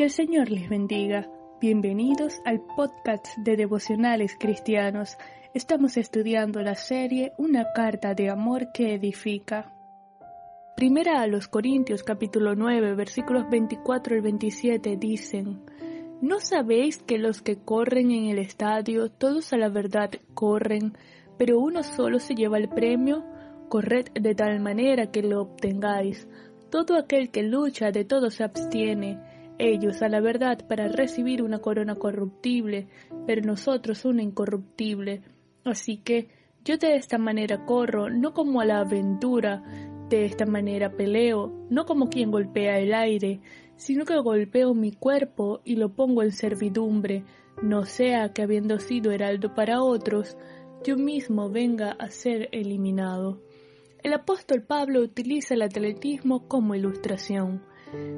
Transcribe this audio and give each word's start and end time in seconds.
Que 0.00 0.04
el 0.04 0.10
Señor 0.12 0.50
les 0.50 0.66
bendiga. 0.66 1.28
Bienvenidos 1.60 2.40
al 2.46 2.62
podcast 2.62 3.36
de 3.36 3.54
devocionales 3.54 4.34
cristianos. 4.40 5.18
Estamos 5.52 5.98
estudiando 5.98 6.62
la 6.62 6.74
serie 6.74 7.34
Una 7.36 7.66
carta 7.74 8.14
de 8.14 8.30
amor 8.30 8.72
que 8.72 8.94
edifica. 8.94 9.74
Primera 10.74 11.20
a 11.20 11.26
los 11.26 11.48
Corintios 11.48 12.02
capítulo 12.02 12.54
9 12.54 12.94
versículos 12.94 13.44
24 13.50 14.14
al 14.16 14.22
27 14.22 14.96
dicen, 14.96 15.66
¿No 16.22 16.40
sabéis 16.40 17.02
que 17.02 17.18
los 17.18 17.42
que 17.42 17.56
corren 17.56 18.10
en 18.10 18.30
el 18.30 18.38
estadio, 18.38 19.10
todos 19.10 19.52
a 19.52 19.58
la 19.58 19.68
verdad 19.68 20.12
corren, 20.32 20.96
pero 21.36 21.60
uno 21.60 21.82
solo 21.82 22.20
se 22.20 22.34
lleva 22.34 22.56
el 22.56 22.70
premio? 22.70 23.22
Corred 23.68 24.06
de 24.14 24.34
tal 24.34 24.60
manera 24.60 25.10
que 25.10 25.20
lo 25.20 25.42
obtengáis. 25.42 26.26
Todo 26.70 26.96
aquel 26.96 27.30
que 27.30 27.42
lucha 27.42 27.90
de 27.90 28.06
todo 28.06 28.30
se 28.30 28.44
abstiene, 28.44 29.18
ellos 29.60 30.02
a 30.02 30.08
la 30.08 30.20
verdad 30.20 30.66
para 30.66 30.88
recibir 30.88 31.42
una 31.42 31.58
corona 31.58 31.94
corruptible, 31.94 32.88
pero 33.26 33.42
nosotros 33.42 34.04
una 34.04 34.22
incorruptible. 34.22 35.22
Así 35.64 35.98
que 35.98 36.28
yo 36.64 36.76
de 36.76 36.96
esta 36.96 37.18
manera 37.18 37.64
corro, 37.64 38.10
no 38.10 38.34
como 38.34 38.60
a 38.60 38.64
la 38.64 38.80
aventura, 38.80 39.62
de 40.08 40.24
esta 40.24 40.44
manera 40.44 40.90
peleo, 40.90 41.66
no 41.70 41.86
como 41.86 42.08
quien 42.08 42.30
golpea 42.30 42.78
el 42.80 42.92
aire, 42.92 43.40
sino 43.76 44.04
que 44.04 44.18
golpeo 44.18 44.74
mi 44.74 44.92
cuerpo 44.92 45.60
y 45.64 45.76
lo 45.76 45.94
pongo 45.94 46.22
en 46.22 46.32
servidumbre, 46.32 47.24
no 47.62 47.84
sea 47.84 48.32
que 48.32 48.42
habiendo 48.42 48.78
sido 48.78 49.12
heraldo 49.12 49.54
para 49.54 49.82
otros, 49.82 50.36
yo 50.84 50.96
mismo 50.96 51.48
venga 51.50 51.92
a 51.92 52.10
ser 52.10 52.48
eliminado. 52.52 53.40
El 54.02 54.14
apóstol 54.14 54.62
Pablo 54.62 55.00
utiliza 55.00 55.54
el 55.54 55.62
atletismo 55.62 56.48
como 56.48 56.74
ilustración. 56.74 57.62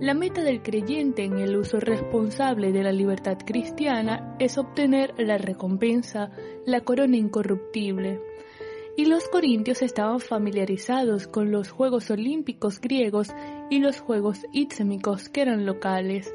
La 0.00 0.14
meta 0.14 0.42
del 0.42 0.62
creyente 0.62 1.24
en 1.24 1.38
el 1.38 1.56
uso 1.56 1.78
responsable 1.78 2.72
de 2.72 2.82
la 2.82 2.92
libertad 2.92 3.36
cristiana 3.44 4.34
es 4.38 4.56
obtener 4.56 5.12
la 5.18 5.36
recompensa, 5.36 6.30
la 6.64 6.80
corona 6.80 7.16
incorruptible. 7.16 8.20
Y 8.96 9.04
los 9.04 9.28
corintios 9.28 9.82
estaban 9.82 10.20
familiarizados 10.20 11.26
con 11.26 11.50
los 11.50 11.70
Juegos 11.70 12.10
Olímpicos 12.10 12.80
griegos 12.80 13.28
y 13.68 13.80
los 13.80 14.00
Juegos 14.00 14.46
Isthmicos 14.52 15.28
que 15.28 15.42
eran 15.42 15.66
locales. 15.66 16.32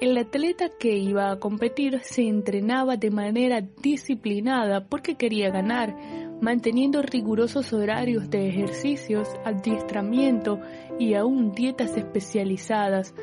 El 0.00 0.16
atleta 0.18 0.68
que 0.78 0.96
iba 0.96 1.30
a 1.30 1.40
competir 1.40 2.00
se 2.02 2.22
entrenaba 2.22 2.96
de 2.96 3.10
manera 3.10 3.62
disciplinada 3.62 4.86
porque 4.86 5.16
quería 5.16 5.50
ganar, 5.50 5.96
manteniendo 6.40 7.02
rigurosos 7.02 7.72
horarios 7.72 8.30
de 8.30 8.48
ejercicios, 8.48 9.28
adiestramiento 9.44 10.60
y 10.98 11.14
aún 11.14 11.52
dietas 11.52 11.96
especializadas, 11.96 13.14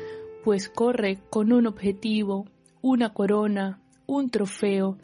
pues 0.44 0.68
corre 0.68 1.18
con 1.30 1.52
un 1.52 1.66
objetivo, 1.66 2.46
una 2.82 3.12
corona, 3.12 3.80
un 4.06 4.30
trofeo, 4.30 4.98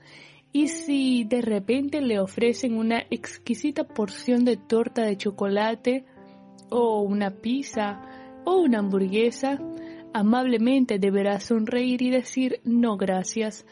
y 0.52 0.68
si 0.68 1.24
de 1.24 1.40
repente 1.40 2.00
le 2.00 2.20
ofrecen 2.20 2.74
una 2.74 3.02
exquisita 3.10 3.84
porción 3.84 4.44
de 4.44 4.56
torta 4.56 5.02
de 5.02 5.16
chocolate, 5.16 6.04
o 6.70 7.00
una 7.02 7.30
pizza, 7.30 8.02
o 8.44 8.56
una 8.56 8.78
hamburguesa, 8.78 9.58
Amablemente 10.14 10.98
deberás 10.98 11.44
sonreír 11.44 12.02
y 12.02 12.10
decir 12.10 12.60
no 12.64 12.98
gracias. 12.98 13.64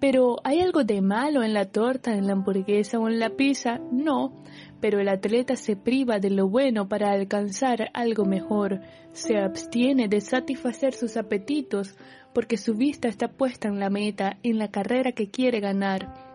Pero 0.00 0.36
¿hay 0.44 0.60
algo 0.60 0.84
de 0.84 1.00
malo 1.00 1.42
en 1.42 1.54
la 1.54 1.64
torta, 1.64 2.14
en 2.14 2.26
la 2.26 2.34
hamburguesa 2.34 2.98
o 2.98 3.08
en 3.08 3.18
la 3.18 3.30
pizza? 3.30 3.80
No, 3.90 4.32
pero 4.80 5.00
el 5.00 5.08
atleta 5.08 5.56
se 5.56 5.74
priva 5.74 6.20
de 6.20 6.30
lo 6.30 6.48
bueno 6.48 6.88
para 6.88 7.10
alcanzar 7.10 7.90
algo 7.94 8.24
mejor, 8.24 8.80
se 9.12 9.38
abstiene 9.38 10.06
de 10.08 10.20
satisfacer 10.20 10.94
sus 10.94 11.16
apetitos 11.16 11.96
porque 12.32 12.56
su 12.56 12.74
vista 12.74 13.08
está 13.08 13.28
puesta 13.28 13.66
en 13.66 13.80
la 13.80 13.90
meta, 13.90 14.38
en 14.44 14.58
la 14.58 14.70
carrera 14.70 15.12
que 15.12 15.30
quiere 15.30 15.58
ganar. 15.58 16.28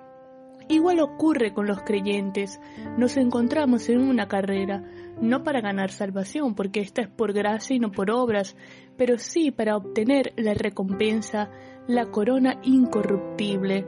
Igual 0.70 1.00
ocurre 1.00 1.54
con 1.54 1.68
los 1.68 1.82
creyentes. 1.82 2.60
Nos 2.98 3.18
encontramos 3.18 3.90
en 3.90 4.02
una 4.02 4.28
carrera, 4.28 4.84
no 5.22 5.44
para 5.44 5.62
ganar 5.62 5.92
salvación, 5.92 6.56
porque 6.56 6.80
esta 6.80 7.02
es 7.02 7.10
por 7.10 7.34
gracia 7.34 7.76
y 7.76 7.80
no 7.80 7.92
por 7.92 8.12
obras, 8.12 8.56
pero 8.98 9.18
sí 9.18 9.52
para 9.52 9.76
obtener 9.78 10.34
la 10.36 10.54
recompensa, 10.54 11.50
la 11.88 12.06
corona 12.06 12.60
incorruptible. 12.64 13.86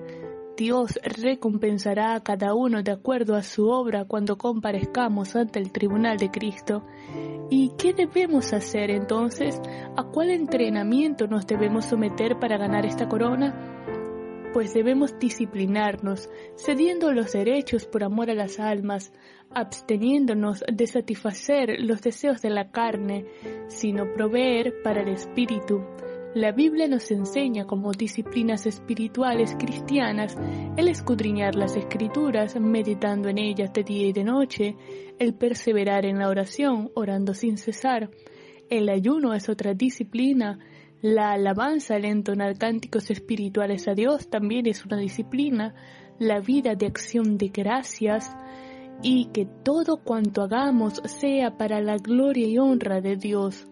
Dios 0.58 1.00
recompensará 1.04 2.16
a 2.16 2.24
cada 2.24 2.54
uno 2.54 2.82
de 2.82 2.92
acuerdo 2.92 3.36
a 3.36 3.44
su 3.44 3.68
obra 3.68 4.06
cuando 4.06 4.38
comparezcamos 4.38 5.36
ante 5.36 5.60
el 5.60 5.72
tribunal 5.72 6.18
de 6.18 6.32
Cristo. 6.32 6.86
¿Y 7.50 7.74
qué 7.78 7.94
debemos 7.94 8.54
hacer 8.54 8.90
entonces? 8.90 9.62
¿A 9.98 10.04
cuál 10.04 10.32
entrenamiento 10.32 11.28
nos 11.28 11.46
debemos 11.46 11.86
someter 11.86 12.40
para 12.40 12.58
ganar 12.58 12.86
esta 12.86 13.10
corona? 13.10 13.76
Pues 14.56 14.74
debemos 14.74 15.20
disciplinarnos, 15.20 16.30
cediendo 16.56 17.12
los 17.12 17.34
derechos 17.34 17.86
por 17.86 18.06
amor 18.06 18.30
a 18.30 18.34
las 18.34 18.58
almas, 18.58 19.12
absteniéndonos 19.50 20.64
de 20.72 20.88
satisfacer 20.88 21.76
los 21.82 22.02
deseos 22.02 22.42
de 22.42 22.52
la 22.52 22.72
carne, 22.72 23.26
sino 23.68 24.14
proveer 24.14 24.82
para 24.82 25.02
el 25.02 25.10
espíritu. 25.10 25.82
La 26.36 26.54
Biblia 26.54 26.88
nos 26.88 27.12
enseña 27.12 27.68
como 27.68 27.92
disciplinas 27.92 28.66
espirituales 28.66 29.58
cristianas 29.60 30.38
el 30.78 30.88
escudriñar 30.88 31.56
las 31.56 31.76
escrituras, 31.76 32.58
meditando 32.58 33.28
en 33.28 33.40
ellas 33.40 33.74
de 33.74 33.84
día 33.84 34.08
y 34.08 34.14
de 34.14 34.24
noche, 34.24 34.78
el 35.20 35.34
perseverar 35.34 36.06
en 36.06 36.18
la 36.18 36.30
oración, 36.30 36.92
orando 36.96 37.34
sin 37.34 37.58
cesar. 37.58 38.10
El 38.70 38.88
ayuno 38.88 39.34
es 39.34 39.50
otra 39.50 39.74
disciplina, 39.74 40.60
la 41.06 41.34
alabanza, 41.34 41.98
el 41.98 42.06
entonar 42.06 42.58
cánticos 42.58 43.12
espirituales 43.12 43.88
a 43.88 43.94
Dios 43.94 44.28
también 44.28 44.66
es 44.66 44.84
una 44.88 44.98
disciplina, 44.98 45.76
la 46.18 46.40
vida 46.40 46.74
de 46.74 46.88
acción 46.88 47.38
de 47.38 47.50
gracias 47.50 48.36
y 49.04 49.26
que 49.26 49.46
todo 49.46 49.98
cuanto 49.98 50.42
hagamos 50.42 51.04
sea 51.06 51.58
para 51.60 51.80
la 51.80 51.98
gloria 51.98 52.48
y 52.48 52.58
honra 52.58 53.02
de 53.02 53.18
Dios. 53.18 53.68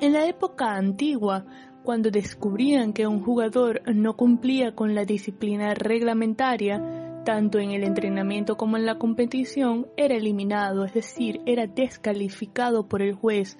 En 0.00 0.14
la 0.14 0.26
época 0.26 0.74
antigua, 0.74 1.44
cuando 1.84 2.10
descubrían 2.10 2.94
que 2.94 3.06
un 3.06 3.22
jugador 3.22 3.82
no 3.94 4.16
cumplía 4.16 4.74
con 4.74 4.94
la 4.94 5.04
disciplina 5.04 5.74
reglamentaria, 5.74 7.22
tanto 7.26 7.58
en 7.58 7.72
el 7.72 7.84
entrenamiento 7.84 8.56
como 8.56 8.78
en 8.78 8.86
la 8.86 8.96
competición, 8.96 9.88
era 9.98 10.14
eliminado, 10.14 10.86
es 10.86 10.94
decir, 10.94 11.42
era 11.44 11.66
descalificado 11.66 12.88
por 12.88 13.02
el 13.02 13.12
juez. 13.12 13.58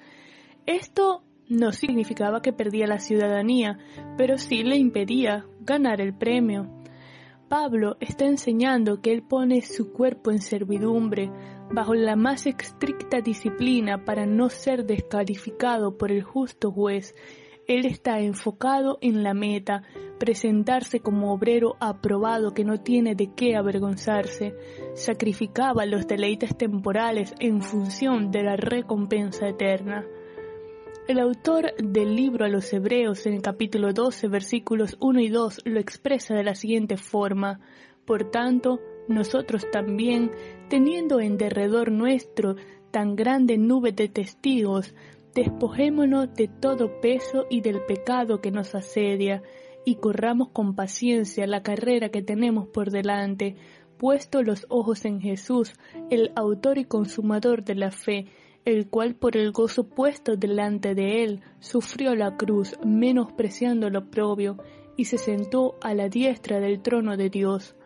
Esto 0.65 1.21
no 1.49 1.71
significaba 1.71 2.41
que 2.41 2.53
perdía 2.53 2.87
la 2.87 2.99
ciudadanía, 2.99 3.77
pero 4.17 4.37
sí 4.37 4.63
le 4.63 4.77
impedía 4.77 5.45
ganar 5.61 6.01
el 6.01 6.13
premio. 6.13 6.69
Pablo 7.47 7.95
está 8.01 8.25
enseñando 8.25 9.01
que 9.01 9.13
él 9.13 9.23
pone 9.23 9.61
su 9.61 9.93
cuerpo 9.93 10.31
en 10.31 10.41
servidumbre 10.41 11.31
bajo 11.71 11.93
la 11.93 12.17
más 12.17 12.45
estricta 12.45 13.21
disciplina 13.21 14.03
para 14.03 14.25
no 14.25 14.49
ser 14.49 14.85
descalificado 14.85 15.97
por 15.97 16.11
el 16.11 16.23
justo 16.23 16.71
juez. 16.71 17.15
Él 17.67 17.85
está 17.85 18.19
enfocado 18.19 18.97
en 19.01 19.23
la 19.23 19.33
meta, 19.33 19.83
presentarse 20.19 20.99
como 20.99 21.33
obrero 21.33 21.75
aprobado 21.79 22.53
que 22.53 22.63
no 22.63 22.79
tiene 22.81 23.15
de 23.15 23.33
qué 23.33 23.55
avergonzarse. 23.55 24.53
Sacrificaba 24.93 25.85
los 25.85 26.07
deleites 26.07 26.57
temporales 26.57 27.33
en 27.39 27.61
función 27.61 28.31
de 28.31 28.43
la 28.43 28.55
recompensa 28.55 29.47
eterna. 29.47 30.05
El 31.07 31.19
autor 31.19 31.73
del 31.77 32.17
libro 32.17 32.43
a 32.43 32.49
los 32.49 32.73
Hebreos 32.73 33.25
en 33.27 33.33
el 33.35 33.41
capítulo 33.41 33.93
12 33.93 34.27
versículos 34.27 34.97
1 34.99 35.21
y 35.21 35.29
2 35.29 35.61
lo 35.63 35.79
expresa 35.79 36.35
de 36.35 36.43
la 36.43 36.53
siguiente 36.53 36.97
forma, 36.97 37.61
Por 38.05 38.29
tanto, 38.29 38.81
nosotros 39.07 39.71
también, 39.71 40.31
teniendo 40.67 41.21
en 41.21 41.37
derredor 41.37 41.93
nuestro 41.93 42.57
tan 42.91 43.15
grande 43.15 43.57
nube 43.57 43.93
de 43.93 44.09
testigos, 44.09 44.93
despojémonos 45.33 46.33
de 46.33 46.49
todo 46.49 46.99
peso 46.99 47.45
y 47.49 47.61
del 47.61 47.85
pecado 47.85 48.41
que 48.41 48.51
nos 48.51 48.75
asedia, 48.75 49.43
y 49.85 49.95
corramos 49.95 50.49
con 50.49 50.75
paciencia 50.75 51.47
la 51.47 51.63
carrera 51.63 52.09
que 52.09 52.21
tenemos 52.21 52.67
por 52.67 52.91
delante, 52.91 53.55
puesto 53.97 54.43
los 54.43 54.65
ojos 54.67 55.05
en 55.05 55.21
Jesús, 55.21 55.71
el 56.09 56.33
autor 56.35 56.77
y 56.77 56.83
consumador 56.83 57.63
de 57.63 57.75
la 57.75 57.91
fe, 57.91 58.25
el 58.67 58.89
cual 58.89 59.15
por 59.15 59.37
el 59.37 59.53
gozo 59.53 59.87
puesto 59.87 60.35
delante 60.35 60.93
de 60.93 61.23
él 61.23 61.41
sufrió 61.61 62.15
la 62.15 62.35
cruz, 62.35 62.75
menospreciando 62.83 63.89
lo 63.89 64.09
propio, 64.11 64.57
y 64.97 65.05
se 65.05 65.17
sentó 65.17 65.75
a 65.81 65.93
la 65.93 66.09
diestra 66.09 66.59
del 66.59 66.81
trono 66.81 67.15
de 67.15 67.29
Dios. 67.29 67.77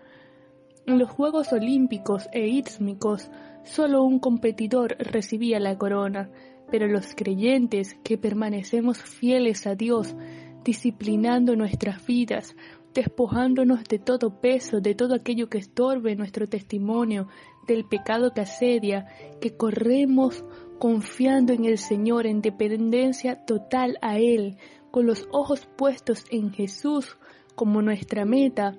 En 0.87 0.97
los 0.97 1.11
Juegos 1.11 1.53
Olímpicos 1.53 2.27
e 2.33 2.47
Istmicos 2.47 3.29
solo 3.63 4.01
un 4.01 4.17
competidor 4.17 4.95
recibía 4.97 5.59
la 5.59 5.77
corona, 5.77 6.31
pero 6.71 6.87
los 6.87 7.13
creyentes 7.13 7.95
que 8.03 8.17
permanecemos 8.17 8.97
fieles 9.03 9.67
a 9.67 9.75
Dios, 9.75 10.15
disciplinando 10.63 11.55
nuestras 11.55 12.03
vidas, 12.07 12.55
despojándonos 12.95 13.83
de 13.83 13.99
todo 13.99 14.41
peso, 14.41 14.81
de 14.81 14.95
todo 14.95 15.13
aquello 15.13 15.47
que 15.47 15.59
estorbe 15.59 16.15
nuestro 16.15 16.49
testimonio, 16.49 17.27
del 17.67 17.85
pecado 17.85 18.33
que 18.33 18.41
asedia, 18.41 19.05
que 19.39 19.55
corremos 19.55 20.43
confiando 20.81 21.53
en 21.53 21.65
el 21.65 21.77
Señor 21.77 22.25
en 22.25 22.41
dependencia 22.41 23.45
total 23.45 23.99
a 24.01 24.17
Él, 24.17 24.57
con 24.89 25.05
los 25.05 25.27
ojos 25.31 25.69
puestos 25.77 26.25
en 26.31 26.51
Jesús 26.51 27.19
como 27.53 27.83
nuestra 27.83 28.25
meta, 28.25 28.73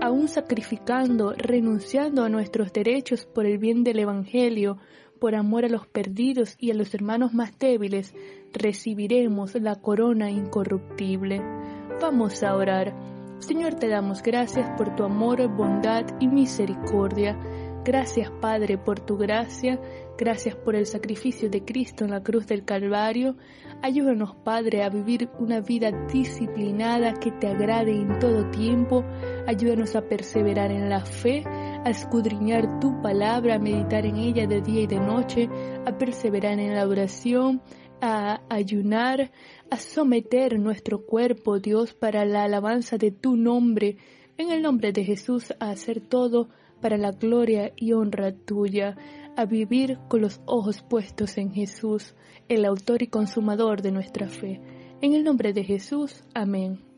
aún 0.00 0.26
sacrificando, 0.26 1.32
renunciando 1.32 2.24
a 2.24 2.28
nuestros 2.28 2.72
derechos 2.72 3.24
por 3.24 3.46
el 3.46 3.58
bien 3.58 3.84
del 3.84 4.00
Evangelio, 4.00 4.78
por 5.20 5.36
amor 5.36 5.64
a 5.64 5.68
los 5.68 5.86
perdidos 5.86 6.56
y 6.58 6.72
a 6.72 6.74
los 6.74 6.92
hermanos 6.92 7.34
más 7.34 7.56
débiles, 7.56 8.16
recibiremos 8.52 9.54
la 9.54 9.76
corona 9.76 10.32
incorruptible. 10.32 11.40
Vamos 12.02 12.42
a 12.42 12.56
orar. 12.56 12.96
Señor, 13.38 13.74
te 13.74 13.86
damos 13.86 14.24
gracias 14.24 14.68
por 14.76 14.96
tu 14.96 15.04
amor, 15.04 15.46
bondad 15.54 16.04
y 16.18 16.26
misericordia. 16.26 17.38
Gracias, 17.84 18.30
Padre, 18.40 18.78
por 18.78 19.00
tu 19.00 19.18
gracia. 19.18 19.78
Gracias 20.16 20.56
por 20.56 20.74
el 20.74 20.86
sacrificio 20.86 21.50
de 21.50 21.66
Cristo 21.66 22.06
en 22.06 22.12
la 22.12 22.22
cruz 22.22 22.46
del 22.46 22.64
Calvario. 22.64 23.36
Ayúdanos, 23.82 24.34
Padre, 24.36 24.82
a 24.82 24.88
vivir 24.88 25.28
una 25.38 25.60
vida 25.60 25.90
disciplinada 26.10 27.12
que 27.12 27.30
te 27.30 27.46
agrade 27.46 27.92
en 27.92 28.18
todo 28.18 28.50
tiempo. 28.50 29.04
Ayúdanos 29.46 29.94
a 29.96 30.08
perseverar 30.08 30.70
en 30.70 30.88
la 30.88 31.04
fe, 31.04 31.44
a 31.46 31.90
escudriñar 31.90 32.80
tu 32.80 33.02
palabra, 33.02 33.56
a 33.56 33.58
meditar 33.58 34.06
en 34.06 34.16
ella 34.16 34.46
de 34.46 34.62
día 34.62 34.80
y 34.80 34.86
de 34.86 35.00
noche, 35.00 35.50
a 35.84 35.98
perseverar 35.98 36.58
en 36.58 36.74
la 36.74 36.88
oración, 36.88 37.60
a 38.00 38.40
ayunar, 38.48 39.30
a 39.70 39.76
someter 39.76 40.58
nuestro 40.58 41.04
cuerpo, 41.04 41.58
Dios, 41.58 41.92
para 41.92 42.24
la 42.24 42.44
alabanza 42.44 42.96
de 42.96 43.10
tu 43.10 43.36
nombre. 43.36 43.98
En 44.38 44.50
el 44.50 44.62
nombre 44.62 44.90
de 44.92 45.04
Jesús, 45.04 45.52
a 45.60 45.68
hacer 45.68 46.00
todo 46.00 46.48
para 46.84 46.98
la 46.98 47.12
gloria 47.12 47.72
y 47.76 47.94
honra 47.94 48.30
tuya 48.32 48.94
a 49.38 49.46
vivir 49.46 49.98
con 50.10 50.20
los 50.20 50.42
ojos 50.44 50.82
puestos 50.82 51.38
en 51.38 51.50
Jesús, 51.50 52.14
el 52.50 52.66
autor 52.66 53.02
y 53.02 53.06
consumador 53.06 53.80
de 53.80 53.90
nuestra 53.90 54.28
fe. 54.28 54.60
En 55.00 55.14
el 55.14 55.24
nombre 55.24 55.54
de 55.54 55.64
Jesús, 55.64 56.24
amén. 56.34 56.93